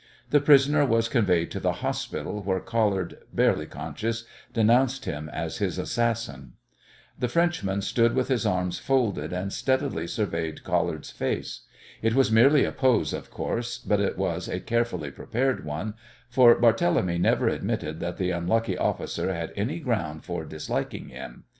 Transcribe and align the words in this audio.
The 0.31 0.41
prisoner 0.41 0.83
was 0.83 1.07
conveyed 1.07 1.51
to 1.51 1.59
the 1.59 1.73
hospital 1.85 2.41
where 2.41 2.59
Collard, 2.59 3.19
barely 3.31 3.67
conscious, 3.67 4.23
denounced 4.51 5.05
him 5.05 5.29
as 5.29 5.57
his 5.59 5.77
assassin. 5.77 6.53
The 7.19 7.27
Frenchman 7.27 7.83
stood 7.83 8.15
with 8.15 8.31
arms 8.43 8.79
folded, 8.79 9.31
and 9.31 9.53
steadily 9.53 10.07
surveyed 10.07 10.63
Collard's 10.63 11.11
face. 11.11 11.67
It 12.01 12.15
was 12.15 12.31
merely 12.31 12.65
a 12.65 12.71
pose, 12.71 13.13
of 13.13 13.29
course, 13.29 13.77
but 13.77 13.99
it 13.99 14.17
was 14.17 14.47
a 14.47 14.59
carefully 14.59 15.11
prepared 15.11 15.65
one, 15.65 15.93
for 16.31 16.59
Barthélemy 16.59 17.19
never 17.19 17.47
admitted 17.47 17.99
that 17.99 18.17
the 18.17 18.31
unlucky 18.31 18.75
officer 18.79 19.31
had 19.31 19.53
any 19.55 19.79
ground 19.79 20.25
for 20.25 20.45
disliking 20.45 21.09
him! 21.09 21.43